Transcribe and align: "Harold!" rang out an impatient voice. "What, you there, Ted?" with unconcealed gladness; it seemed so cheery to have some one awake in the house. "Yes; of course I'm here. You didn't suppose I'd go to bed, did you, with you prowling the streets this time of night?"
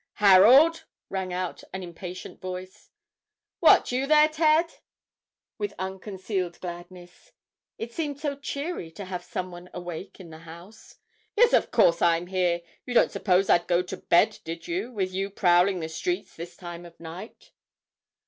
"Harold!" 0.13 0.85
rang 1.09 1.31
out 1.31 1.63
an 1.73 1.83
impatient 1.83 2.41
voice. 2.41 2.89
"What, 3.59 3.91
you 3.91 4.07
there, 4.07 4.27
Ted?" 4.29 4.79
with 5.59 5.75
unconcealed 5.77 6.59
gladness; 6.59 7.33
it 7.77 7.93
seemed 7.93 8.19
so 8.19 8.35
cheery 8.35 8.89
to 8.93 9.05
have 9.05 9.23
some 9.23 9.51
one 9.51 9.69
awake 9.75 10.19
in 10.19 10.31
the 10.31 10.39
house. 10.39 10.95
"Yes; 11.37 11.53
of 11.53 11.69
course 11.69 12.01
I'm 12.01 12.25
here. 12.25 12.63
You 12.83 12.95
didn't 12.95 13.11
suppose 13.11 13.47
I'd 13.47 13.67
go 13.67 13.83
to 13.83 13.97
bed, 13.97 14.39
did 14.43 14.67
you, 14.67 14.91
with 14.91 15.13
you 15.13 15.29
prowling 15.29 15.81
the 15.81 15.87
streets 15.89 16.35
this 16.35 16.57
time 16.57 16.83
of 16.83 16.99
night?" 16.99 17.51